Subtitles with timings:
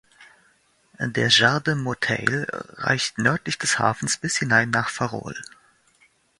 [0.99, 5.35] Der Jardim Motael reicht nördlich des Hafens bis hinein nach Farol.